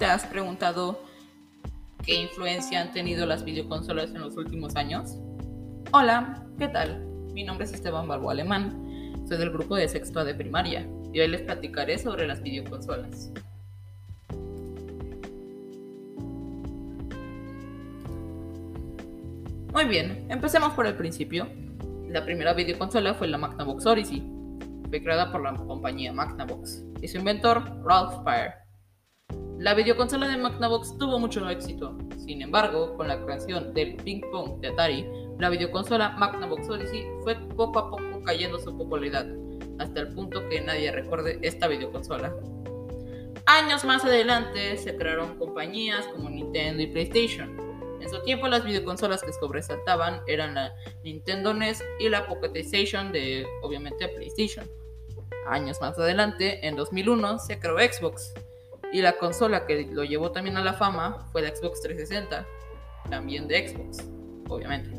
[0.00, 1.00] ¿te has preguntado
[2.04, 5.16] qué influencia han tenido las videoconsolas en los últimos años?
[5.92, 7.06] Hola, ¿qué tal?
[7.32, 11.28] Mi nombre es Esteban Balbo Alemán, soy del grupo de sexto de primaria y hoy
[11.28, 13.30] les platicaré sobre las videoconsolas.
[19.72, 21.46] Muy bien, empecemos por el principio.
[22.08, 24.20] La primera videoconsola fue la Magnavox Odyssey.
[24.88, 28.65] Fue creada por la compañía Magnavox y su inventor Ralph Baer.
[29.66, 31.98] La videoconsola de Magnavox tuvo mucho éxito.
[32.18, 35.04] Sin embargo, con la creación del ping pong de Atari,
[35.40, 39.26] la videoconsola Magnavox Odyssey fue poco a poco cayendo su popularidad,
[39.80, 42.32] hasta el punto que nadie recuerde esta videoconsola.
[43.46, 47.56] Años más adelante se crearon compañías como Nintendo y PlayStation,
[48.00, 53.44] en su tiempo las videoconsolas que sobresaltaban eran la Nintendo NES y la Pocketization de
[53.62, 54.64] obviamente PlayStation.
[55.48, 58.32] Años más adelante, en 2001, se creó Xbox
[58.92, 62.46] y la consola que lo llevó también a la fama fue la Xbox 360,
[63.10, 64.08] también de Xbox,
[64.48, 64.90] obviamente.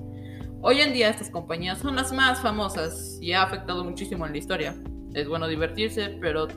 [0.62, 4.38] Hoy en día estas compañías son las más famosas y ha afectado muchísimo en la
[4.38, 4.76] historia.
[5.14, 6.48] Es bueno divertirse, pero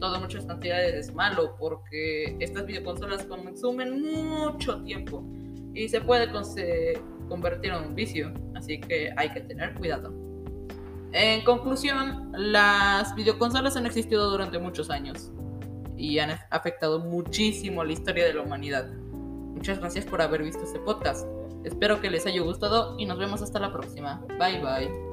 [0.00, 5.24] todo muchas cantidades es malo porque estas videoconsolas consumen mucho tiempo
[5.74, 6.28] y se puede
[7.28, 10.12] convertir en un vicio, así que hay que tener cuidado.
[11.12, 15.30] En conclusión, las videoconsolas han existido durante muchos años
[15.96, 18.90] y han afectado muchísimo la historia de la humanidad.
[18.92, 21.26] Muchas gracias por haber visto este podcast.
[21.64, 24.24] Espero que les haya gustado y nos vemos hasta la próxima.
[24.38, 25.11] Bye bye.